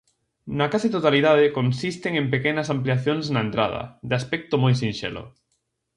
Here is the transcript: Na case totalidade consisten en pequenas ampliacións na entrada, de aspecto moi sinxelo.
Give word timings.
Na 0.57 0.67
case 0.73 0.87
totalidade 0.95 1.53
consisten 1.57 2.13
en 2.21 2.25
pequenas 2.33 2.67
ampliacións 2.75 3.25
na 3.33 3.41
entrada, 3.47 3.81
de 4.09 4.13
aspecto 4.19 4.53
moi 4.63 4.73
sinxelo. 4.81 5.23